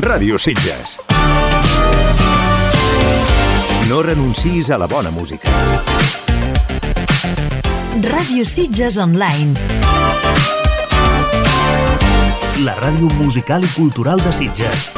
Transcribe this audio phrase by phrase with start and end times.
[0.00, 0.96] Ràdio Sitges.
[3.90, 5.50] No renuncis a la bona música.
[8.00, 9.52] Ràdio Sitges Online.
[12.64, 14.92] La ràdio musical i cultural de Sitges.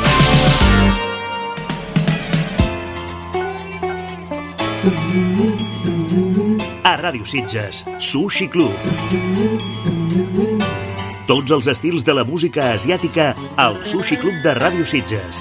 [6.85, 8.79] A Ràdio Sitges, Sushi Club.
[11.25, 15.39] Tots els estils de la música asiàtica al Sushi Club de Ràdio Sitges.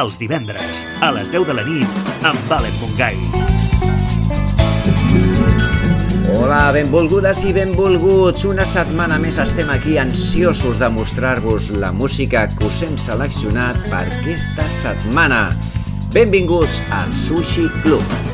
[0.00, 3.18] Els divendres, a les 10 de la nit, amb Valen Mungai.
[6.32, 8.46] Hola, benvolgudes i benvolguts.
[8.48, 14.06] Una setmana més estem aquí ansiosos de mostrar-vos la música que us hem seleccionat per
[14.06, 15.50] aquesta setmana.
[16.16, 18.29] Benvinguts al Sushi Club.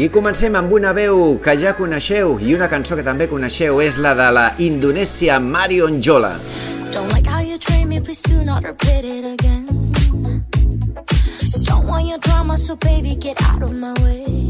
[0.00, 3.98] I comencem amb una veu que ja coneixeu i una cançó que també coneixeu és
[4.00, 6.30] la de la Indonèsia Marion Jola.
[6.90, 9.66] Don't like how you treat me, please do not repeat it again.
[11.68, 14.48] Don't want your drama, so baby, get out of my way.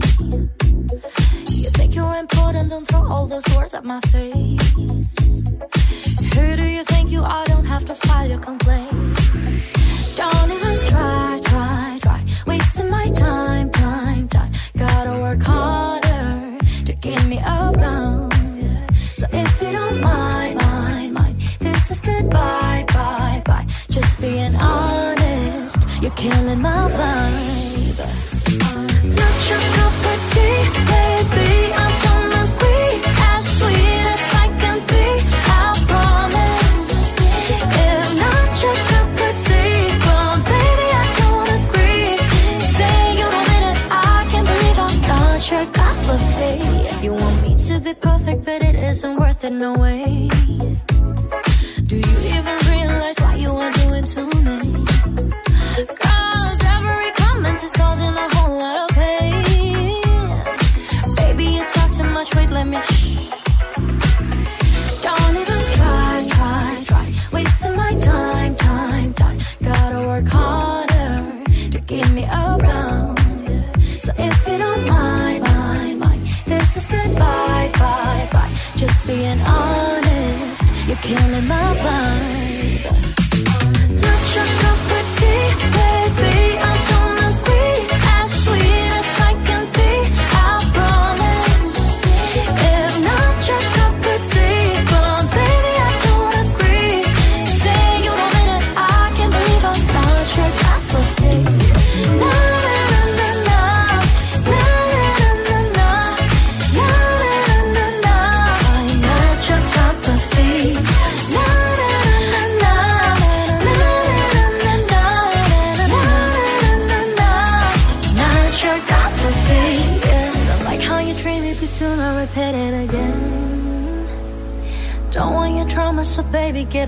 [1.51, 4.75] You think you're important, don't throw all those words at my face.
[6.37, 7.45] Who do you think you are?
[7.47, 9.30] Don't have to file your complaint.
[26.21, 27.99] Killing my vibe.
[29.19, 30.61] Not your cup of tea,
[30.93, 31.51] baby.
[31.73, 32.93] I don't agree.
[33.33, 35.07] As sweet as I can be,
[35.49, 36.59] I promise.
[37.57, 42.13] If not your cup of tea, well, baby, I don't agree.
[42.77, 46.61] Say you don't mean it, I can't believe I'm not your cup of tea.
[47.05, 50.29] You want me to be perfect, but it isn't worth it, no way.
[51.91, 54.80] Do you even realize what you are doing to me?
[57.71, 58.40] these calls and I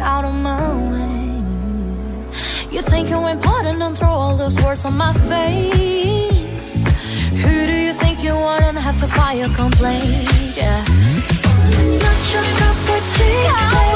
[0.03, 1.43] out of my way.
[2.71, 6.85] You think you're important, don't throw all those words on my face.
[7.45, 8.61] Who do you think you are?
[8.61, 9.09] Don't have a
[9.55, 10.57] complaint.
[10.57, 10.85] Yeah.
[12.05, 13.92] Not your cup of tea,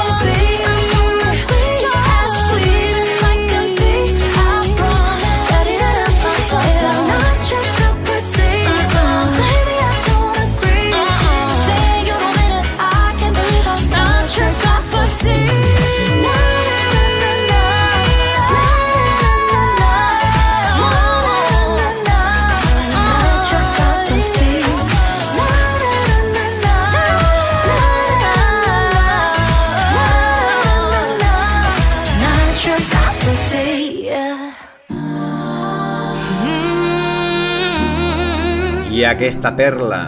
[39.07, 40.01] Aquesta perla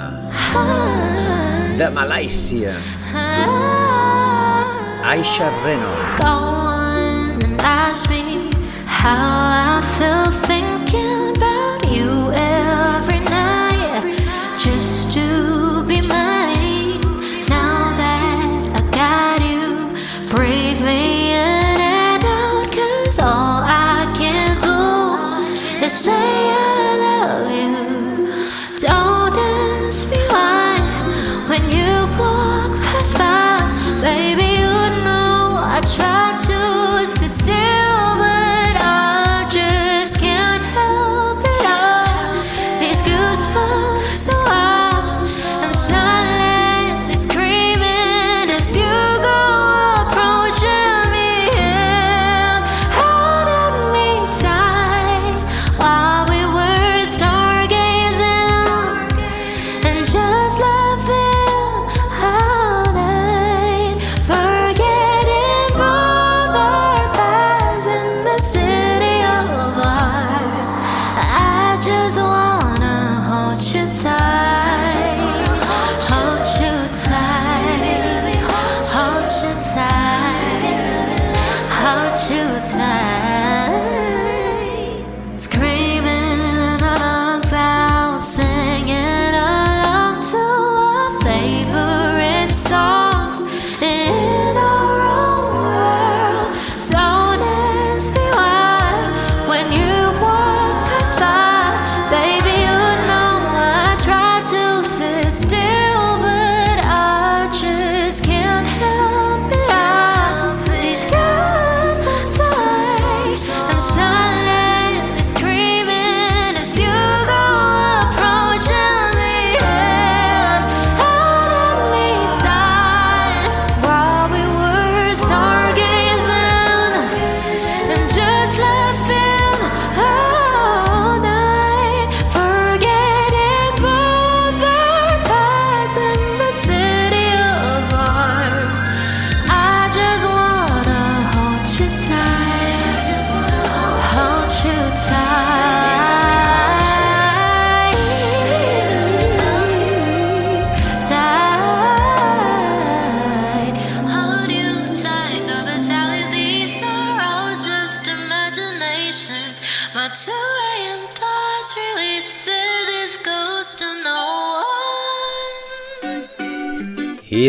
[1.80, 2.74] de Malàisia,
[5.08, 5.94] Aisha Reno.
[6.20, 8.52] Go on and ask me
[8.86, 9.39] how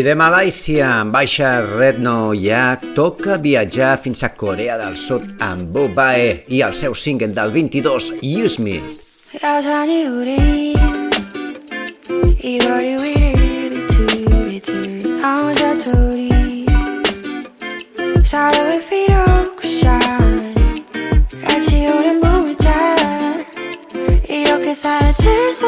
[0.02, 5.84] de Malàisia, en baixa Redno ja toca viatjar fins a Corea del Sud amb Bo
[5.92, 8.80] Bae i el seu single del 22, Use Me.
[9.42, 10.72] 여전히 우리
[12.42, 16.64] 이 거리 위를 비틀비틀 아무 자투리
[18.24, 19.98] 서로의 필요 쿠션
[21.44, 22.96] 같이 오랜 몸을 짜
[24.26, 25.66] 이렇게 사라질 수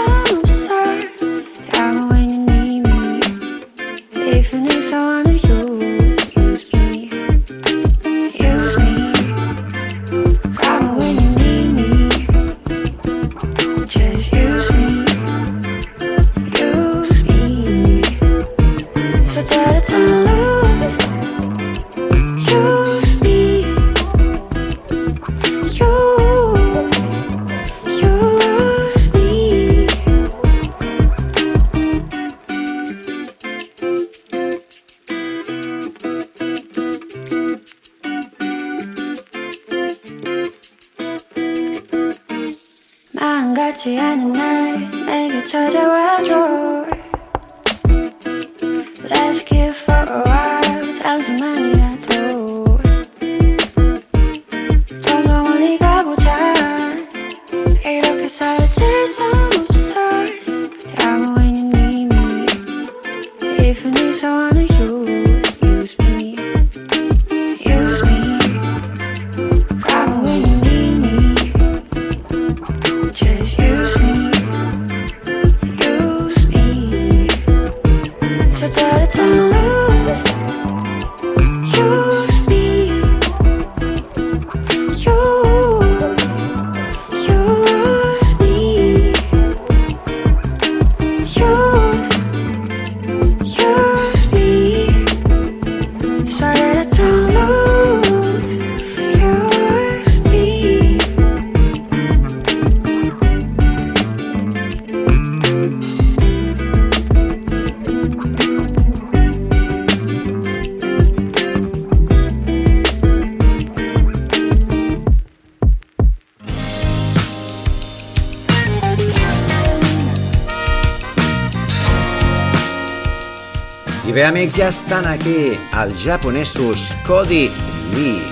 [124.23, 127.49] bé, amics, ja estan aquí els japonesos Cody
[127.95, 128.23] Lee.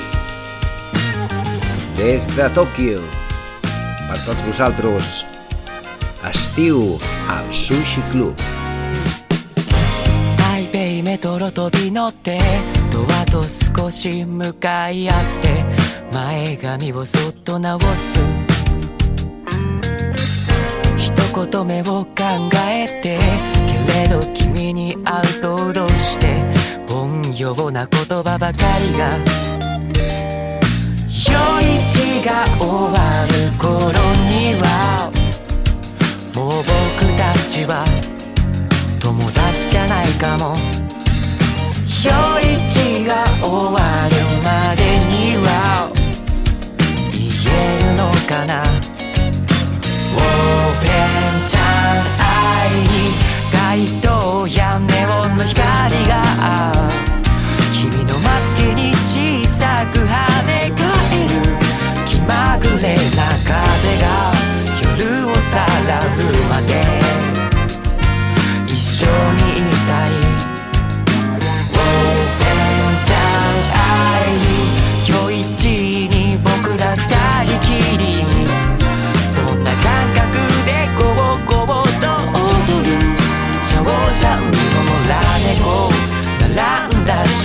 [1.97, 3.01] Des de Tòquio,
[4.07, 5.25] per tots vosaltres,
[6.31, 6.99] estiu
[7.29, 8.37] al Sushi Club.
[10.37, 12.39] 台北メトロ飛び乗って
[12.91, 15.65] ドアと少し向かい合って
[16.13, 18.19] 前髪をそっと直す
[20.97, 22.07] 一言目を考
[22.69, 23.60] えて
[23.92, 26.42] けれど君に会うと脅して
[26.88, 29.18] 凡庸な言葉ばかりが
[31.10, 31.34] 夜
[31.90, 33.92] 市が終わる頃
[34.30, 35.12] には
[36.34, 37.86] もう僕たちは
[39.00, 40.56] 友達じゃないかも
[42.04, 44.82] 夜市が終わるまで
[45.12, 45.92] には
[47.12, 47.20] 言
[47.54, 48.71] えるのかな?
[53.72, 53.88] ライ
[54.50, 55.56] やネオンの光
[56.06, 56.22] が
[57.72, 61.40] 君のまつげに小さく跳ね返る
[62.06, 63.56] 気まぐれな風
[64.02, 64.34] が
[65.00, 66.10] 夜をさらう
[66.50, 67.01] まで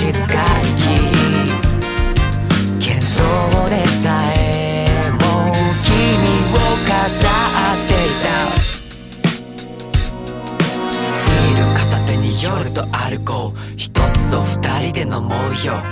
[0.07, 0.23] 気遣い
[2.79, 5.91] 喧騒でさえもう君
[6.53, 8.27] を飾っていた
[11.27, 15.83] ビール片手に夜と歩こう一つを二人で飲もうよ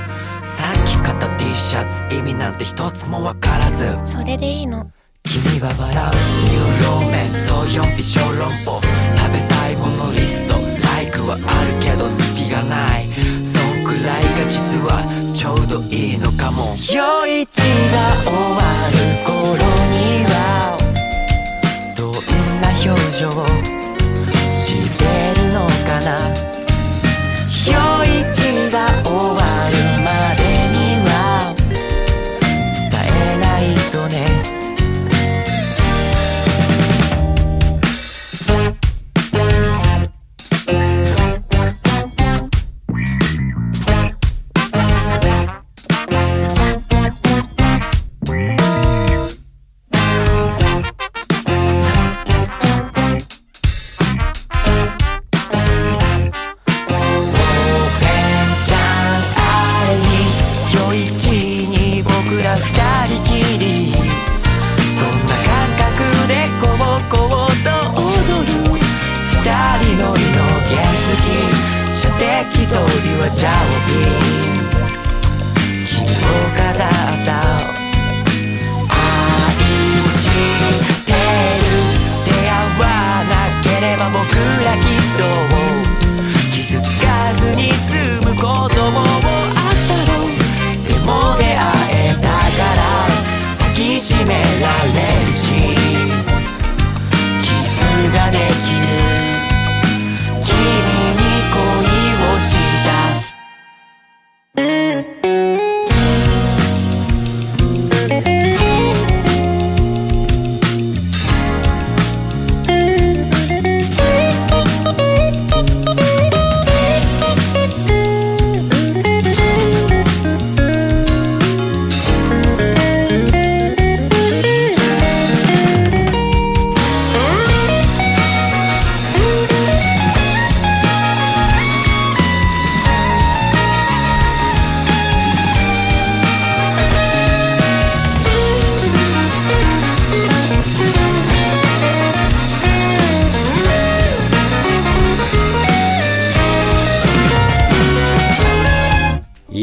[0.44, 4.88] さっき買った T シャツ意味なんて一つも分からずそれでいいの。
[5.24, 9.03] 君は笑うニューローメンゾヨンピ小籠包。
[14.74, 16.74] 実はちょうどいいのかも。
[16.92, 17.60] 夜市
[17.92, 18.58] が終わ
[18.90, 19.54] る頃
[19.94, 20.76] には
[21.96, 22.12] どん
[22.60, 23.30] な表情
[24.52, 25.04] して
[25.40, 26.18] るのかな。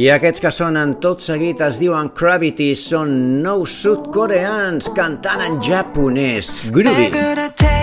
[0.01, 3.11] I aquests que sonen tot seguit es diuen Gravity, són
[3.43, 6.49] nous sud-coreans cantant en japonès.
[6.73, 7.11] Groovy.
[7.11, 7.81] 巡る day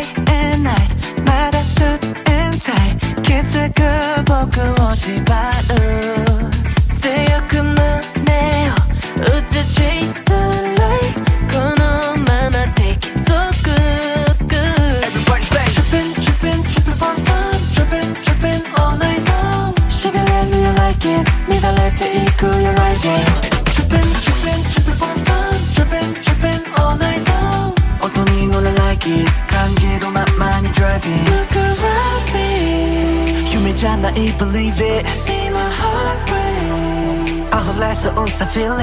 [31.01, 31.25] driving.
[31.25, 33.53] Look around me.
[33.53, 35.05] You may try not believe it.
[35.05, 37.53] I see my heart break.
[37.53, 38.79] All the so feel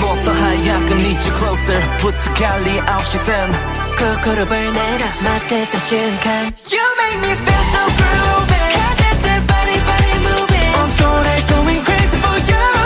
[0.00, 1.80] more the high, I need you closer.
[1.98, 3.50] Put the galley out, she's in.
[4.00, 10.90] 거꾸로을 내려 맞대던 순간 You make me feel so groovy 가졌던 body body moving I'm
[10.96, 12.79] totally going crazy for you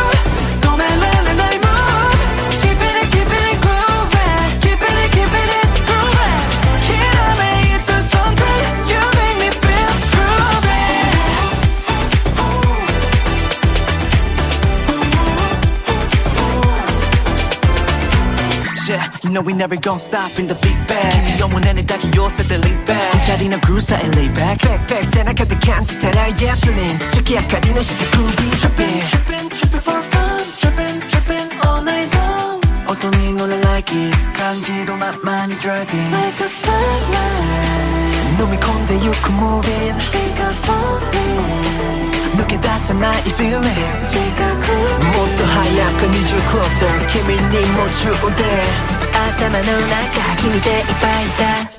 [19.25, 22.85] You know we never gonna stop in the big bang 영원한 You set the lean
[22.85, 27.39] back 기다리는 구사에 lay back 백백 생각해도 can to tell I yes you need 특히
[27.39, 30.45] 아까리는 시대 구비 tripping tripping tripping for fun.
[30.61, 32.61] Tripping tripping all night long.
[32.87, 34.13] 어떤 이 노래 like it.
[34.37, 36.13] 강제로 만만히 driving.
[36.13, 42.04] Like a starlight 놈이 콘대 you can move in think I'm falling
[42.85, 43.65] さない feeling もっ
[45.39, 48.45] と早く need you closer 君に夢中で
[49.15, 51.25] 頭の中君でいっぱい
[51.71, 51.74] だ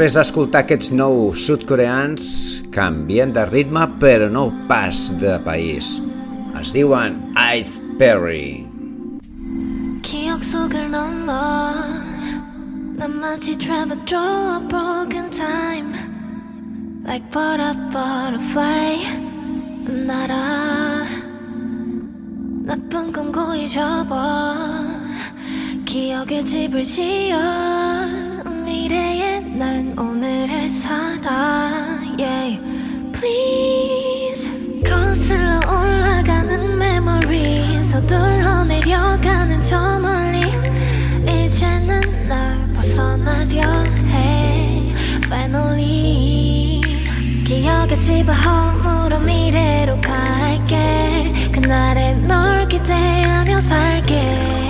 [0.00, 2.22] després d'escoltar aquests nous sudcoreans,
[2.72, 5.96] canvien de ritme però no pas de país.
[6.60, 7.18] Es diuen
[7.56, 8.66] Ice Perry.
[10.02, 11.74] 기억 속을 넘어
[12.96, 15.92] 난 마치 travel through a broken time
[17.04, 19.02] Like butter butterfly
[20.06, 21.04] 날아
[22.64, 24.14] 나쁜 꿈 고이 접어
[25.84, 27.36] 기억의 집을 지어
[28.64, 32.59] 미래에 난 오늘을 살아 yeah.
[33.13, 34.49] Please
[34.83, 40.39] 거슬러 올라가는 memory 서둘러 내려가는 저 멀리
[41.27, 43.61] 이제는 날 벗어나려
[44.09, 44.91] 해
[45.25, 46.81] Finally
[47.45, 54.60] 기억의 집을 허물어 미래로 갈게 그날에 널 기대하며 살게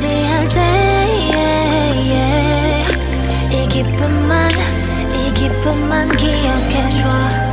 [0.00, 0.60] 길을 맞이할 때
[1.34, 2.86] yeah, yeah.
[3.52, 4.50] 이 기쁨만
[5.12, 7.49] 이 기쁨만 기억해줘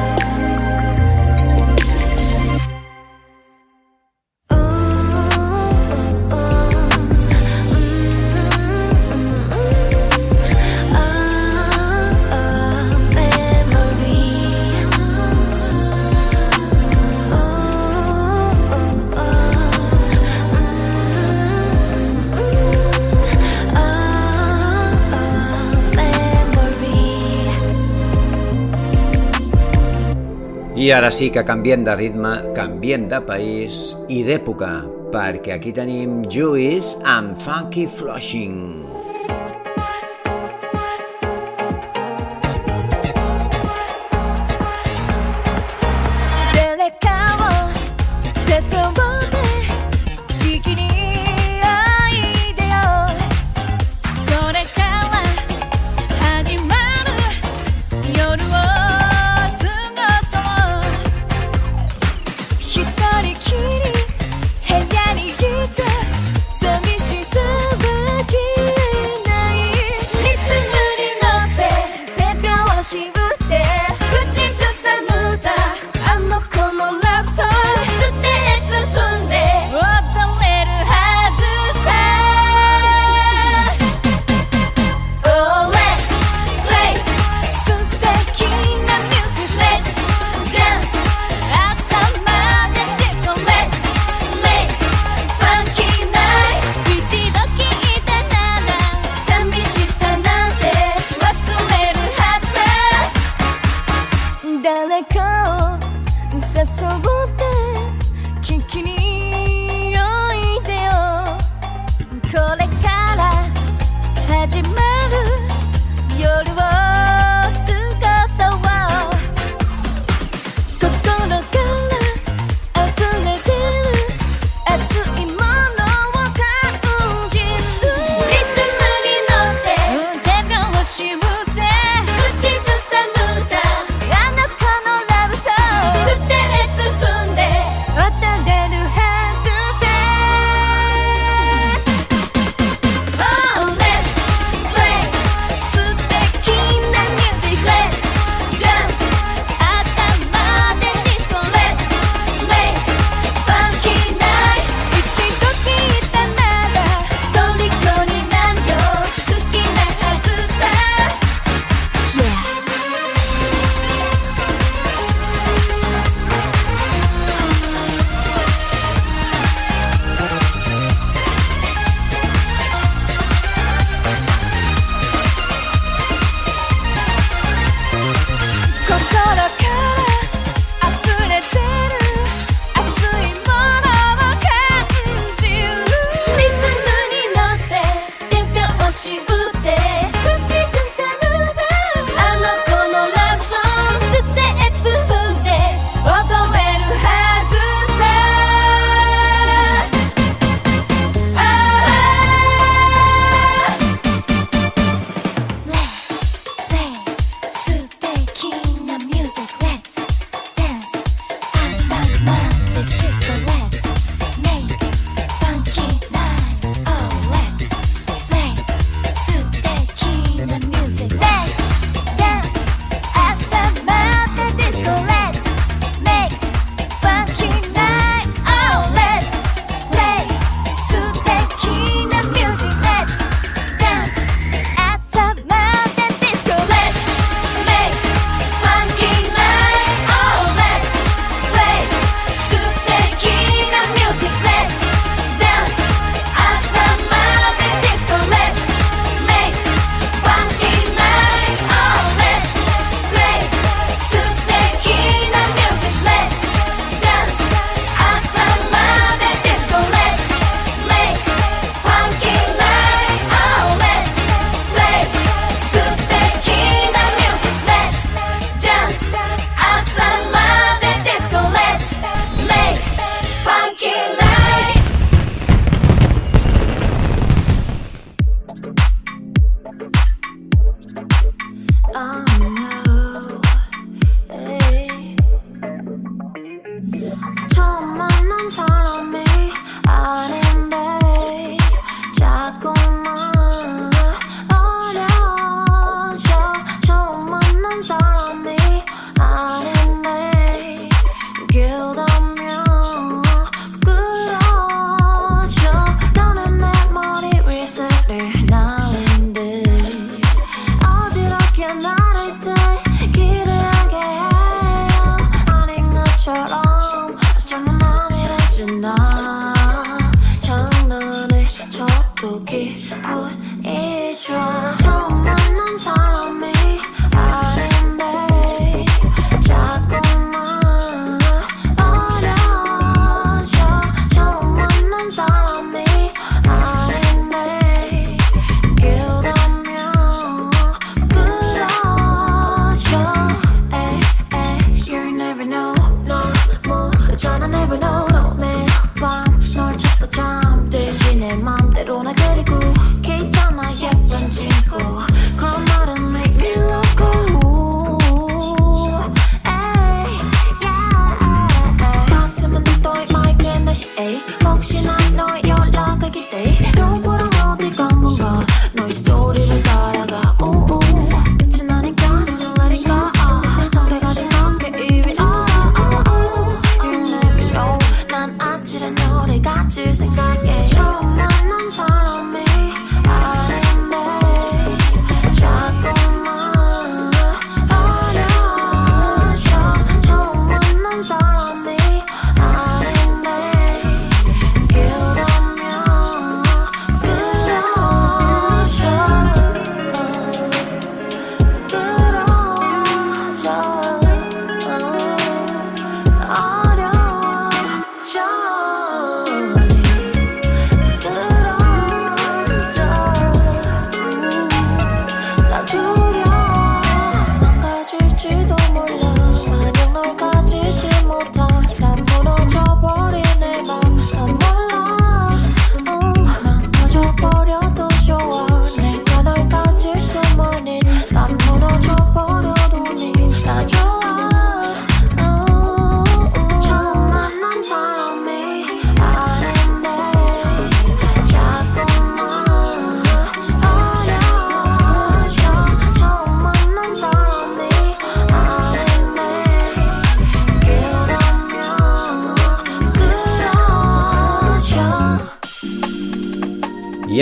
[30.88, 34.72] I ara sí que canviem de ritme, canviem de país i d'època,
[35.12, 38.87] perquè aquí tenim Juice amb Funky Flushing.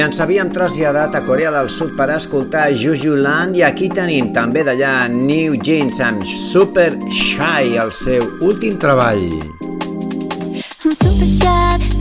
[0.06, 4.62] ens havíem traslladat a Corea del Sud per escoltar Juju Land i aquí tenim també
[4.68, 9.26] d'allà New Jeans amb Super Shy, el seu últim treball.
[10.86, 11.95] I'm super shy.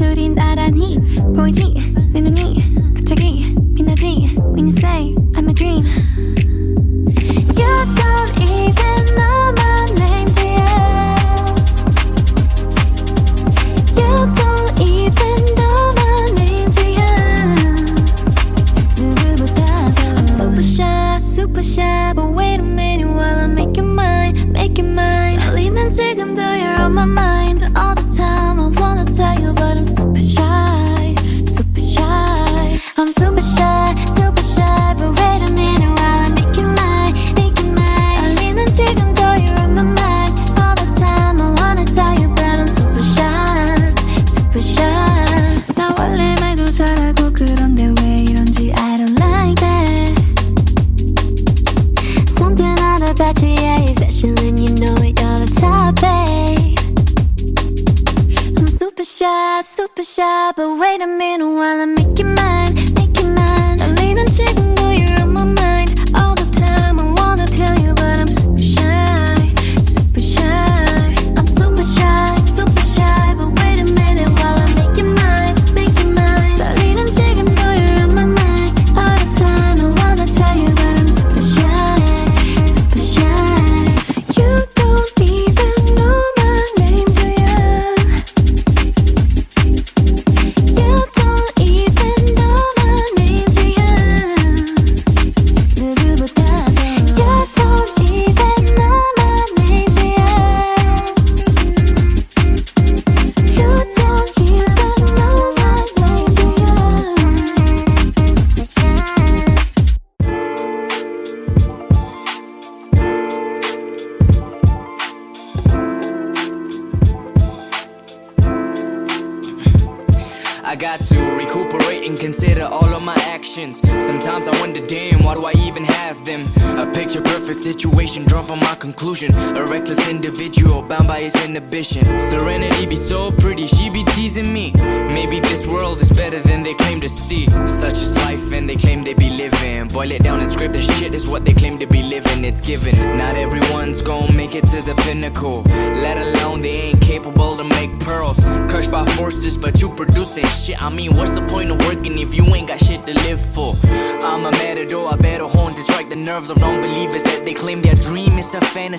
[0.00, 0.59] 둘이 나란
[59.20, 63.76] shy, super shy, but wait a minute while I make you mine, make you mine.
[63.78, 64.74] 떨리는 지금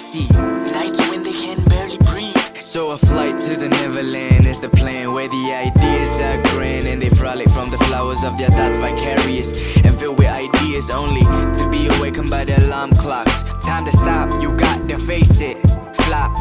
[0.02, 2.56] Nights when they can barely breathe.
[2.56, 7.00] So a flight to the Neverland is the plan where the ideas are grand and
[7.00, 11.68] they frolic from the flowers of their thoughts vicarious and filled with ideas only to
[11.70, 13.44] be awakened by the alarm clocks.
[13.64, 15.56] Time to stop, you got to face it.
[15.94, 16.32] Flop.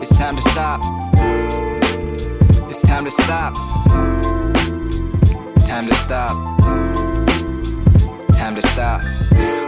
[0.00, 0.80] It's time to stop.
[2.70, 3.54] It's time to stop.
[5.66, 6.32] Time to stop.
[8.34, 9.15] Time to stop.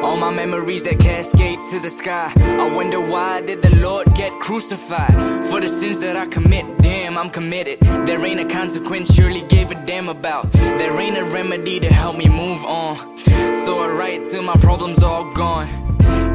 [0.03, 2.33] All my memories that cascade to the sky.
[2.37, 5.45] I wonder why did the Lord get crucified?
[5.47, 7.81] For the sins that I commit, damn, I'm committed.
[7.81, 10.53] There ain't a consequence, surely gave a damn about.
[10.53, 13.19] There ain't a remedy to help me move on.
[13.55, 15.88] So I write till my problems all gone.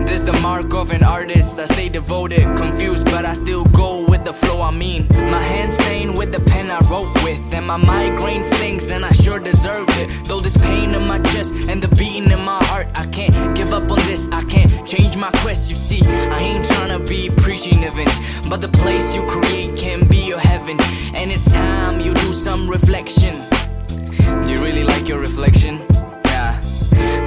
[0.06, 1.60] This the mark of an artist.
[1.60, 4.62] I stay devoted, confused, but I still go with the flow.
[4.62, 8.92] I mean, my hand stained with the pen I wrote with, and my migraine stings,
[8.92, 10.10] and I sure deserved it.
[10.26, 13.74] Though this pain in my chest and the beating in my heart, I can't give
[13.74, 14.28] up on this.
[14.32, 15.70] I can't change my quest.
[15.70, 18.08] You see, I ain't tryna be preaching even,
[18.50, 20.78] but the place you create can be your heaven,
[21.16, 23.42] and it's time you do some reflection.
[24.46, 25.80] Do you really like your reflection?
[26.26, 26.54] Nah.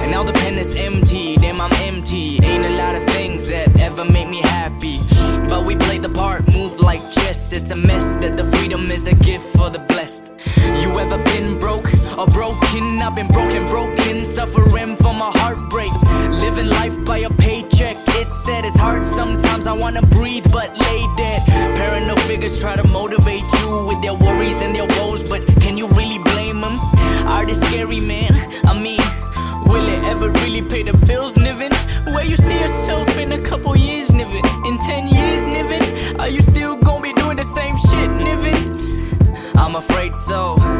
[0.01, 1.86] And now the pen is empty, damn I'm empty.
[2.13, 5.01] Ain't a lot of things that ever make me happy.
[5.49, 7.51] But we play the part, move like chess.
[7.51, 10.31] It's a mess that the freedom is a gift for the blessed.
[10.81, 13.01] You ever been broke or broken?
[13.01, 15.91] I've been broken, broken, suffering from a heartbreak.
[16.29, 17.97] Living life by a paycheck.
[18.19, 19.05] It's sad, it's hard.
[19.05, 21.43] Sometimes I wanna breathe, but lay dead.
[21.75, 25.87] Paranoid figures try to motivate you with their worries and their woes, but can you
[25.89, 26.79] really blame them?
[27.27, 28.31] Art is scary, man.
[28.65, 29.01] I mean,
[29.65, 31.73] will it ever really pay the bills, Niven?
[32.17, 34.43] Where you see yourself in a couple years, Niven?
[34.65, 36.19] In 10 years, Niven?
[36.19, 38.73] Are you still gonna be doing the same shit, Niven?
[39.55, 40.76] I'm afraid so.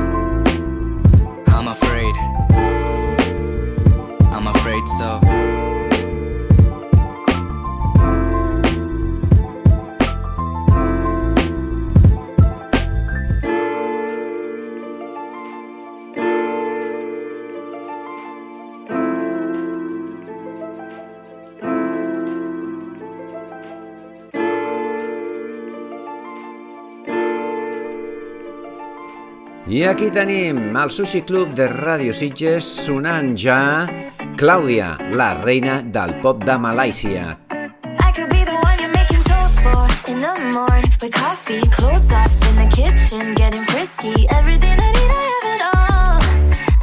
[29.70, 33.84] I aquí tenim el Sushi Club de Radio Sitges sonant ja
[34.40, 37.36] Clàudia, la reina del pop de Malàisia.
[37.52, 42.14] I could be the one you're making toast for in the morning with coffee, clothes
[42.16, 46.16] off in the kitchen, getting frisky, everything I need I have it all.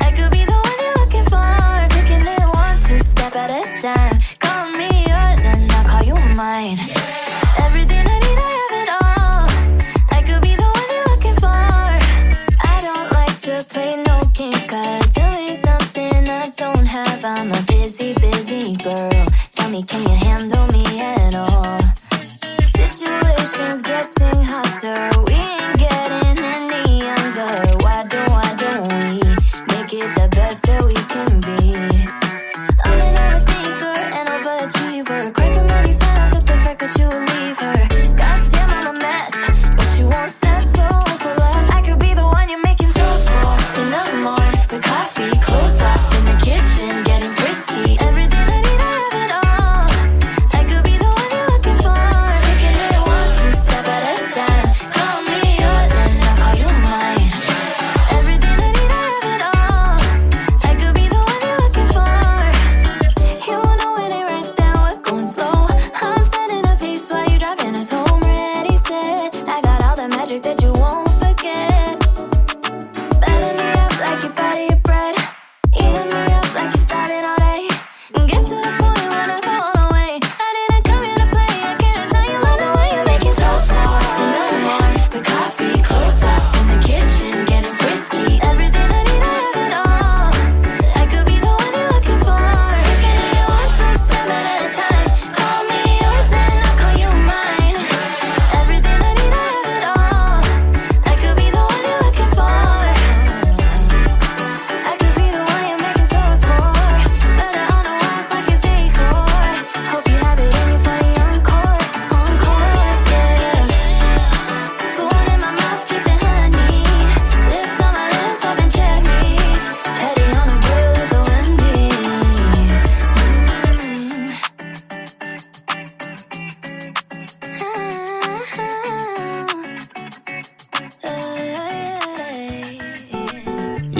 [0.05, 1.40] I could be the one you're looking for,
[1.88, 4.18] taking it one, two step at a time.
[4.44, 6.77] Call me yours and I'll call you mine.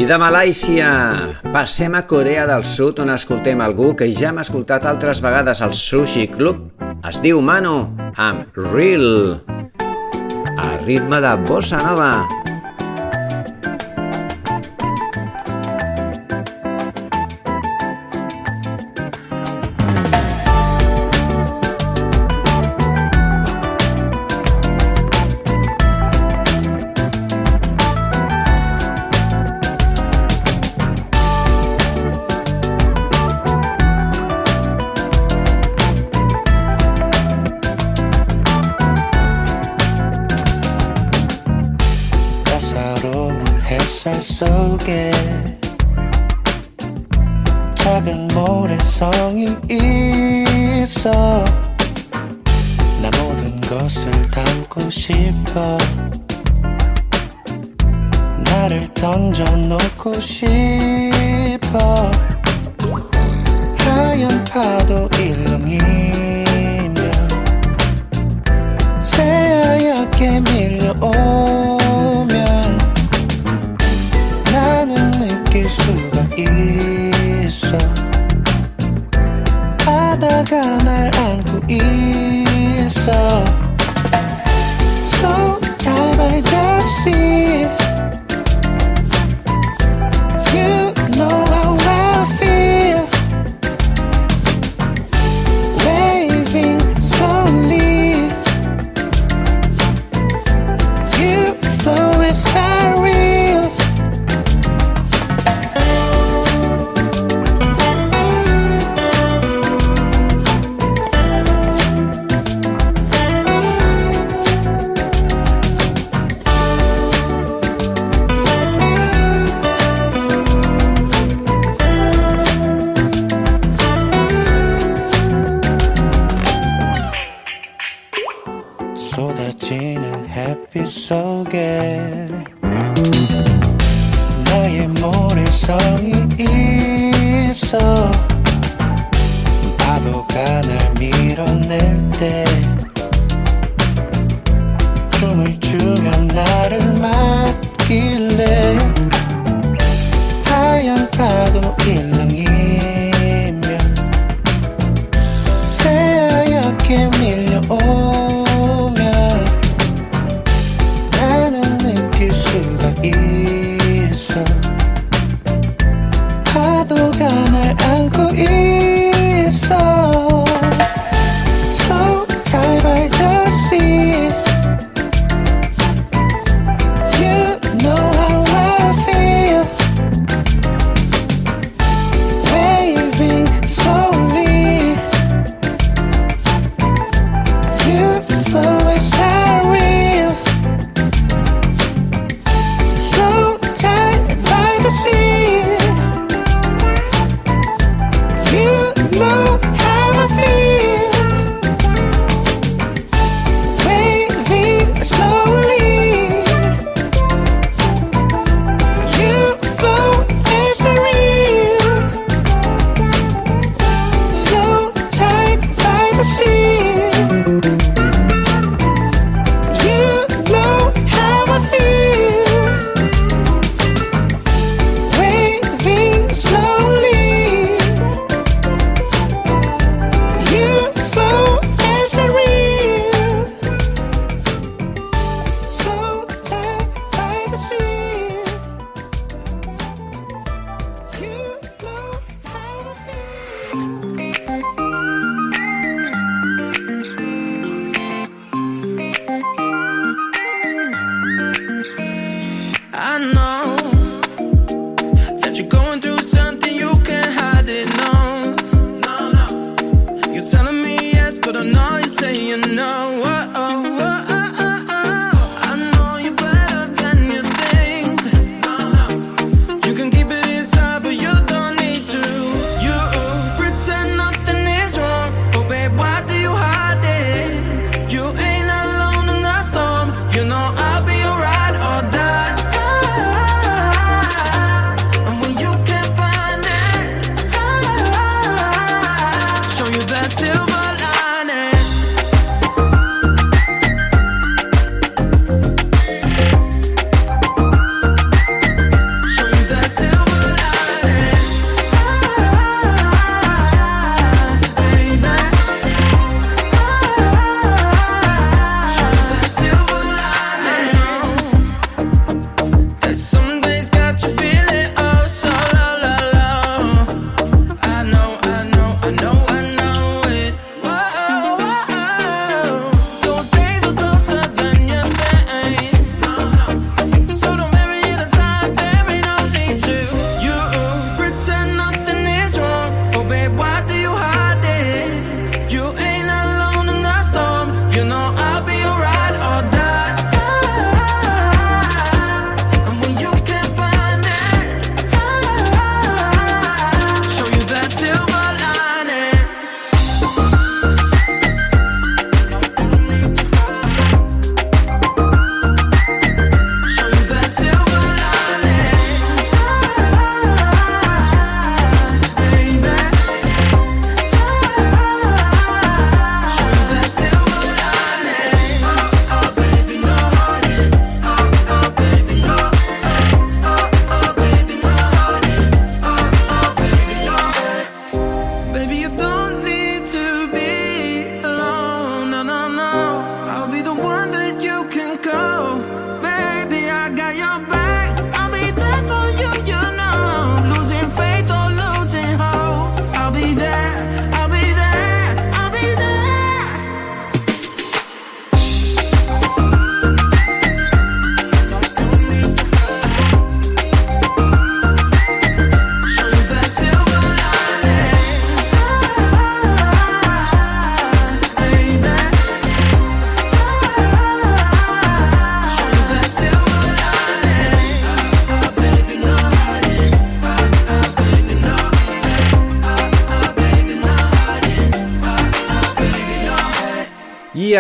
[0.05, 0.89] De Malàisia
[1.55, 5.73] passem a Corea del Sud on escoltem algú que ja hem escoltat altres vegades al
[5.73, 6.67] Sushi Club.
[7.09, 7.77] Es diu Mano
[8.21, 9.41] amb Real.
[10.61, 12.44] A ritme de bossa nova.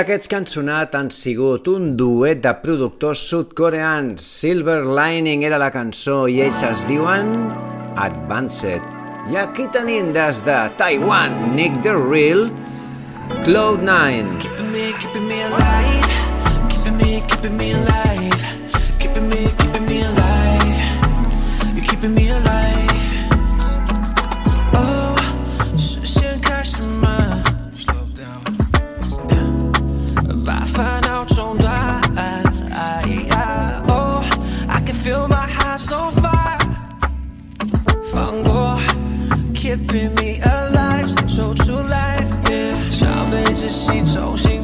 [0.04, 4.26] Aquests que han sonat han sigut un duet de productors sudcoreans.
[4.42, 7.30] Silver Lining era la cançó i ells es diuen
[8.04, 8.84] Advanced.
[9.32, 12.50] I aquí tenim des de Taiwan, Nick the Real,
[13.48, 14.42] Cloud9.
[14.44, 16.12] Keeping me, keeping me alive,
[16.68, 18.33] keeping me, keeping me alive,
[39.76, 44.63] give me a life 走出来 yeah 消费窒息重新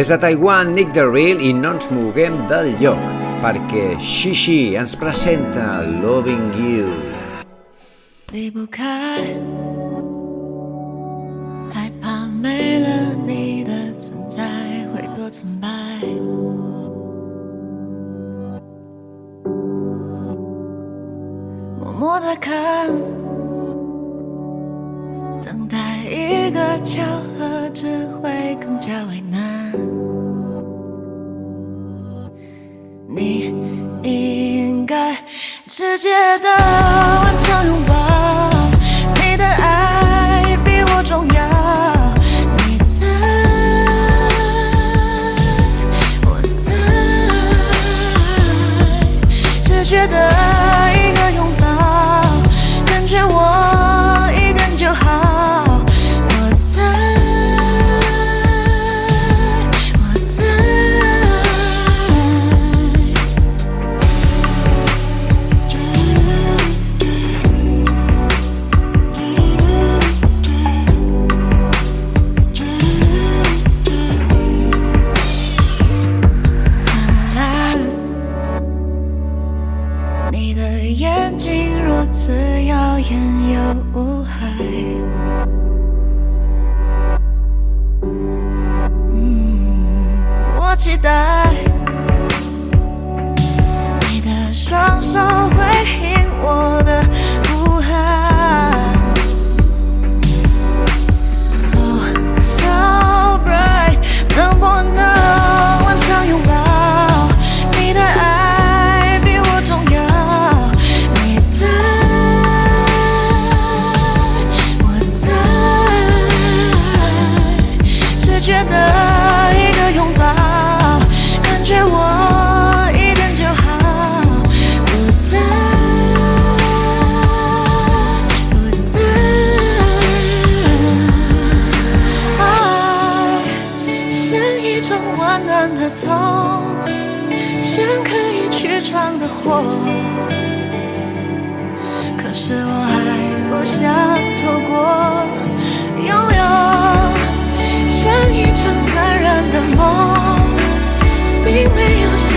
[0.00, 3.04] Des de Taiwan, Nick the Real i no ens moguem del lloc,
[3.44, 7.09] perquè Xixi ens presenta Loving You.
[34.02, 35.16] 应该
[35.66, 37.09] 直接的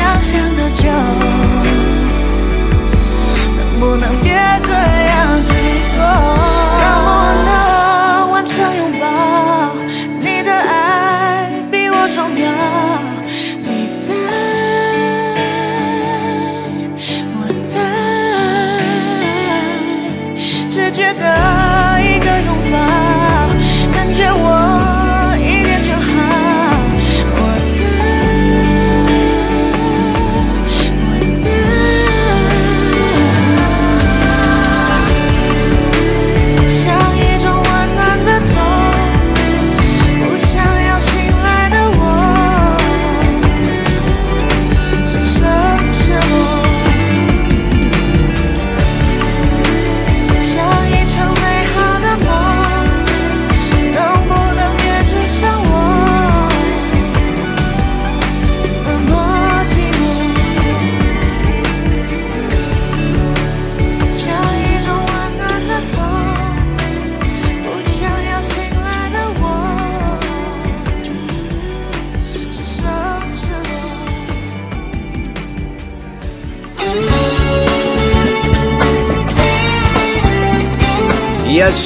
[0.03, 0.89] 想象的酒，
[3.57, 5.02] 能不能别醉？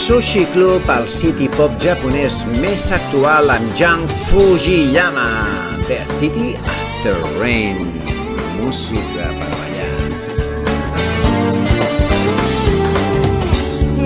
[0.07, 5.26] Sushi Club, el city pop japonès més actual amb Jang Fujiyama,
[5.89, 7.91] The City After Rain.
[8.61, 9.72] Música per ballar.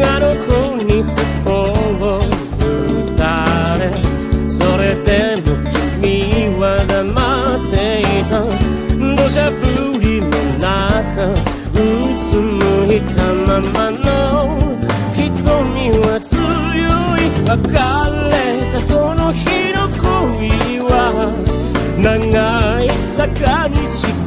[0.03, 1.03] あの子に
[1.45, 1.51] 頬
[2.01, 3.83] を打たれ
[4.49, 5.43] それでも
[6.01, 8.41] 君は黙っていた
[8.99, 9.53] 土砂降
[9.99, 10.27] りの
[10.59, 11.77] 中う
[12.19, 14.20] つむいたままの
[17.52, 21.34] 別れたその日の恋は
[21.98, 24.21] 長い坂道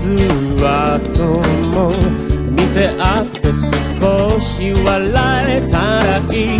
[0.00, 0.16] 傷
[0.64, 1.22] 跡
[1.74, 1.92] も
[2.52, 3.52] 見せ合って
[4.00, 6.58] 少し笑えたらいい。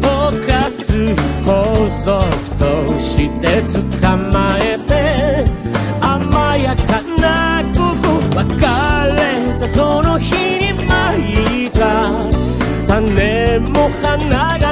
[0.00, 1.14] 溶かす
[1.44, 2.24] 高速
[2.58, 3.60] として
[4.00, 5.44] 捕まえて
[6.00, 9.68] 甘やかなここ別れた。
[9.68, 11.78] その日に巻いた。
[12.86, 14.67] 種も花が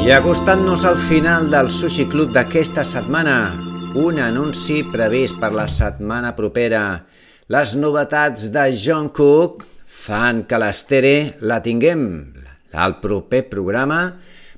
[0.00, 3.52] I acostant-nos al final del Sushi Club d'aquesta setmana,
[4.00, 7.04] un anunci previst per la setmana propera.
[7.52, 12.08] Les novetats de John Cook fan que l'Estere la tinguem
[12.72, 14.00] al proper programa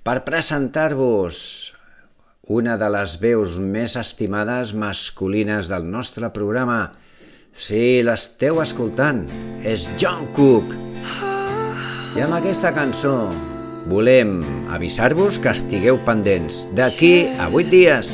[0.07, 1.43] per presentar-vos
[2.55, 6.93] una de les veus més estimades masculines del nostre programa.
[7.59, 9.27] Sí, l'esteu escoltant,
[9.67, 10.77] és John Cook.
[12.15, 13.17] I amb aquesta cançó
[13.87, 18.13] Volem avisar-vos que estigueu pendents d'aquí a 8 dies.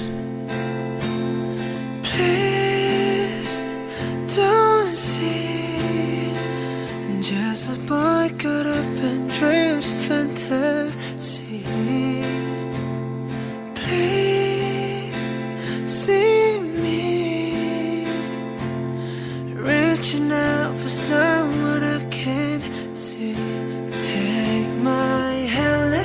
[20.08, 22.07] reaching out for someone I've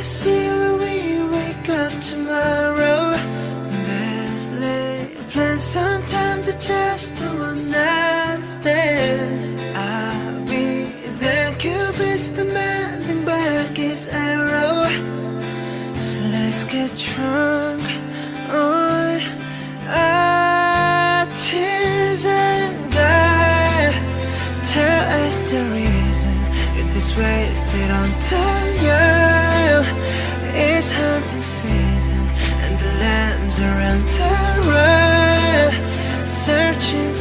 [0.04, 0.50] see
[0.84, 3.16] we wake up tomorrow.
[3.88, 4.52] Best
[5.62, 7.14] sometimes just.
[9.76, 10.86] I'll be
[13.78, 14.88] his arrow.
[16.00, 17.82] So let's get drunk
[18.50, 19.22] on
[19.88, 23.92] our tears and die.
[24.74, 26.36] Tell us the reason
[26.80, 28.76] if this wasted on time.
[28.84, 29.23] Yeah.
[29.82, 32.28] It's hunting season
[32.64, 35.72] and the lambs are on terror
[36.26, 37.13] searching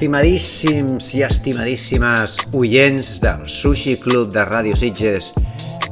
[0.00, 5.34] estimadíssims i estimadíssimes oients del Sushi Club de Ràdio Sitges.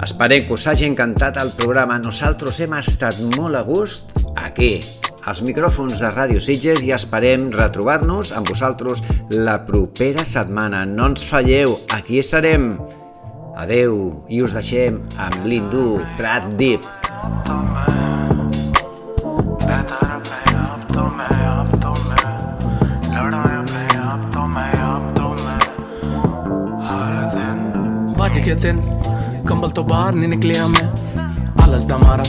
[0.00, 1.98] Esperem que us hagi encantat el programa.
[2.00, 4.80] Nosaltres hem estat molt a gust aquí,
[5.28, 10.86] als micròfons de Ràdio Sitges i esperem retrobar-nos amb vosaltres la propera setmana.
[10.88, 12.78] No ens falleu, aquí estarem.
[13.60, 16.88] Adeu i us deixem amb l'hindú Prat Deep.
[19.68, 19.97] ਵੱਜ
[28.40, 28.80] के दिन
[29.48, 30.86] कंबल तो बाहर नहीं निकलिया मैं
[31.62, 32.24] आलस दा मारा,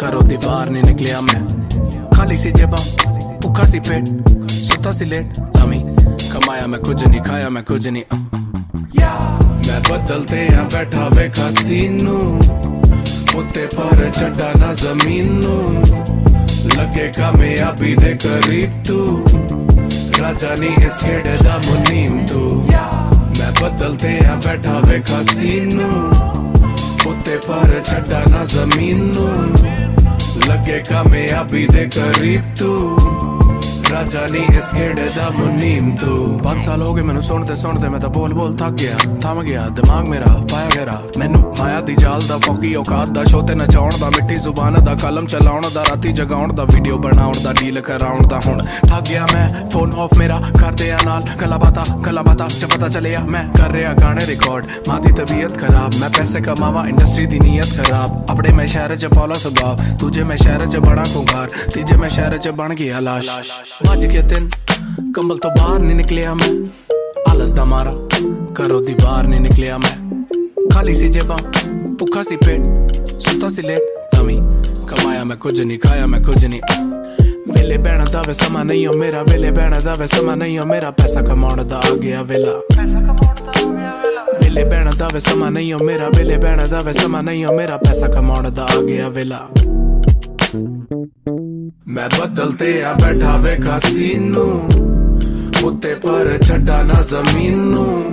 [0.00, 1.40] करो दी बाहर नहीं निकलिया मैं
[2.16, 2.80] खाली सी जेबा
[3.42, 4.08] भूखा सी पेट,
[4.50, 5.78] सुता सी लेट। तमी
[6.32, 8.04] कमाया मैं कुछ नहीं, खाया मैं कुछ नहीं।
[9.68, 12.18] मैं बदलते हैं, बैठा वे सीनू।
[13.38, 15.40] उत्ते पर छड़ा ना ज़मीन।
[16.76, 18.98] लगेगा मैं अभी दे करीब तू।
[20.22, 22.97] राजा नहीं इस खेड़े दा मुनीम तू। yeah.
[23.48, 26.12] ਮੈਂ ਬਦਲਤੇ ਆ, ਬੈਠਾ ਵੇਖਾ ਸੀਨੂ।
[27.06, 29.56] ਉੱਤੇ ਪਰ ਛੱਡਾ ਨਾ ਜ਼ਮੀਨ ਨੂੰ।
[30.48, 33.27] ਲੱਗੇ ਕਾਮਯਾਬੀ ਦੇ ਕਰੀਬ ਤੂੰ।
[33.98, 38.00] ਰਾਜਾ ਨਹੀਂ ਇਸ ਖੇੜੇ ਦਾ ਮੁਨੀਮ ਤੂੰ। 5 ਸਾਲ ਹੋ ਗਏ ਮੈਨੂੰ ਸੁਣਦੇ ਸੁਣਦੇ ਮੈਂ
[38.00, 42.20] ਤਾਂ ਬੋਲ ਬੋਲ ਥੱਕ ਗਿਆ। ਥਮ ਗਿਆ, ਦਿਮਾਗ ਮੇਰਾ ਪਾਇਆ ਗਿਆ ਮੈਨੂੰ ਮਾਇਆ ਦੀ ਜਾਲ
[42.28, 46.52] ਦਾ ਫੋਕੀ ਔਕਾਤ ਦਾ ਸ਼ੋਤੇ ਨਚਾਉਣ ਦਾ, ਮਿੱਠੀ ਜ਼ੁਬਾਨ ਦਾ ਕਲਮ ਚਲਾਉਣ ਦਾ, ਰਾਤੀ ਜਗਾਉਣ
[46.52, 50.90] ਦਾ ਵੀਡੀਓ ਬਣਾਉਣ ਦਾ ਡੀਲ ਕਰਾਉਣ ਦਾ ਹੁਣ। ਥੱਕ ਗਿਆ ਮੈਂ ਫੋਨ ਆਫ ਮੇਰਾ ਕਰਦੇ
[50.92, 55.00] ਆ ਨਾਲ ਗੱਲਾਂ ਬਾਤਾਂ ਗੱਲਾਂ ਬਾਤਾਂ ਚ ਪਤਾ ਚੱਲਿਆ ਮੈਂ ਕਰ ਰਿਹਾ ਗਾਣੇ ਰਿਕਾਰਡ ਮਾਂ
[55.00, 59.34] ਦੀ ਤਬੀਅਤ ਖਰਾਬ, ਮੈਂ ਪੈਸੇ ਕਮਾਵਾ ਇੰਡਸਟਰੀ ਦੀ ਨੀਅਤ ਖਰਾਬ। ਆਪਣੇ ਮੈਂ ਸ਼ਹਿਰ ਚ ਪੌਲਾ
[59.34, 63.30] ਸੁਭਾਵ ਦੂਜੇ ਮੈਂ ਸ਼ਹਿਰ ਚ ਬੜਾ ਖੁੰਗਾਰ ਤੀਜੇ ਮੈਂ ਸ਼ਹਿਰ ਚ ਬਣ ਗਿਆ ਲਾਸ਼।
[63.87, 64.49] ਵੱਜ ਕੇ ਤਿੰਨ
[65.15, 66.47] ਕੰਬਲ ਤੋਂ ਬਾਹਰ ਨਹੀਂ ਨਿਕਲਿਆ ਮੈਂ
[67.29, 67.93] ਆਲਸ ਦਾ ਮਾਰਾ
[68.55, 69.91] ਕਰੋ ਦੀ ਬਾਹਰ ਨਹੀਂ ਨਿਕਲਿਆ ਮੈਂ
[70.73, 71.37] ਖਾਲੀ ਸੀ ਜੇਬਾਂ
[71.99, 73.81] ਭੁੱਖਾ ਸੀ ਪੇਟ ਸੁੱਤਾ ਸੀ ਲੇਟ
[74.15, 74.37] ਤਮੀ
[74.87, 76.61] ਕਮਾਇਆ ਮੈਂ ਕੁਝ ਨਹੀਂ ਖਾਇਆ ਮੈਂ ਕੁਝ ਨਹੀਂ
[77.47, 80.65] ਵੇਲੇ ਬਹਿਣਾ ਦਾ ਵੇ ਸਮਾਂ ਨਹੀਂ ਓ ਮੇਰਾ ਵੇਲੇ ਬਹਿਣਾ ਦਾ ਵੇ ਸਮਾਂ ਨਹੀਂ ਓ
[80.65, 82.59] ਮੇਰਾ ਪੈਸਾ ਕਮਾਉਣ ਦਾ ਆ ਗਿਆ ਵੇਲਾ
[84.43, 87.53] ਵੇਲੇ ਬਹਿਣਾ ਦਾ ਵੇ ਸਮਾਂ ਨਹੀਂ ਓ ਮੇਰਾ ਵੇਲੇ ਬਹਿਣਾ ਦਾ ਵੇ ਸਮਾਂ ਨਹੀਂ ਓ
[87.53, 89.47] ਮੇਰਾ ਪੈਸਾ ਕਮਾਉਣ ਦਾ ਆ ਗਿਆ ਵੇਲਾ
[91.97, 94.45] ਮੈਂ ਬਦਲਤੇ ਆ ਬੈਠਾ ਵੇ ਕਾਸੀਨੋ
[95.63, 98.11] ਉੱਤੇ ਪਰ ਛੱਡਾ ਨਾ ਜ਼ਮੀਨ ਨੂੰ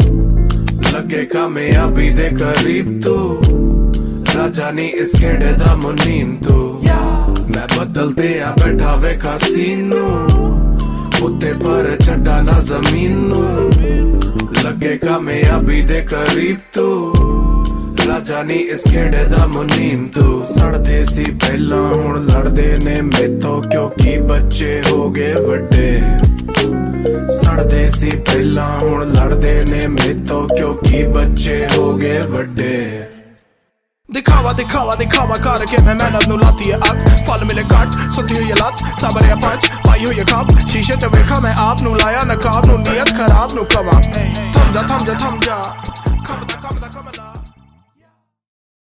[0.93, 3.43] ਲੱਗੇ ਕਾਮਯਾਬੀ ਦੇ ਕਰੀਬ ਤੂੰ
[4.37, 6.83] ਰਾਜਾ ਨਹੀਂ ਇਸ ਖੇੜੇ ਦਾ ਮੁਨੀਮ ਤੂੰ
[7.55, 10.07] ਮੈਂ ਬਦਲਤੇ ਆ ਬੈਠਾ ਵੇ ਕਾਸੀਨੋ
[11.23, 13.71] ਉੱਤੇ ਪਰ ਛੱਡਾ ਨਾ ਜ਼ਮੀਨ ਨੂੰ
[14.65, 17.44] ਲੱਗੇ ਕਾਮਯਾਬੀ ਦੇ ਕਰੀਬ ਤੂੰ
[18.07, 24.17] ਰਾਜਾ ਨਹੀਂ ਇਸ ਖੇੜੇ ਦਾ ਮੁਨੀਮ ਤੂੰ ਸੜਦੇ ਸੀ ਪਹਿਲਾਂ ਹੁਣ ਲੜਦੇ ਨੇ ਮੇਤੋਂ ਕਿਉਂਕਿ
[24.23, 26.01] ਬੱਚੇ ਹੋ ਗਏ ਵੱਡੇ
[27.35, 32.77] ਸੜਦੇ ਸੀ ਪਹਿਲਾਂ ਹੁਣ ਲੜਦੇ ਨੇ ਮੇਤੋਂ ਕਿਉਂਕਿ ਬੱਚੇ ਹੋ ਗਏ ਵੱਡੇ
[34.09, 38.51] ਦਿਖਾਵਾ ਦਿਖਾਵਾ ਦਿਖਾਵਾ ਕਰਕੇ ਮੈਂ ਮਿਹਨਤ ਨੂੰ ਲਾਤੀ ਹੈ ਅੱਗ ਫਲ ਮਿਲੇ ਕੱਟ ਸੁੱਤੀ ਹੋਈ
[38.51, 41.97] ਹੈ ਲੱਤ ਸਬਰ ਹੈ ਪੰਜ ਪਾਈ ਹੋਈ ਹੈ ਖੱਪ ਸ਼ੀਸ਼ੇ 'ਚ ਵੇਖਾ ਮੈਂ ਆਪ ਨੂੰ
[41.97, 45.63] ਲਾਇਆ ਨਕਾਬ ਨੂੰ ਨੀਅਤ ਖਰਾਬ ਨੂੰ ਕਵਾ ਥਮ ਜਾ ਥਮ ਜਾ ਥਮ ਜਾ
[46.25, 46.84] ਖੱਪ ਦਾ ਖੱਪ ਦਾ